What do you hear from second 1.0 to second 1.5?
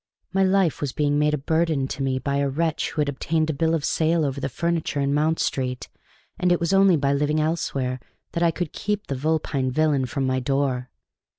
made a